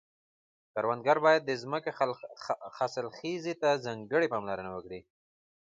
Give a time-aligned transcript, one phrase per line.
[0.73, 1.91] کروندګر باید د ځمکې
[2.77, 4.99] حاصلخیزي ته ځانګړې پاملرنه وکړي.